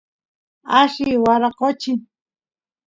[0.79, 1.93] alli waraqochi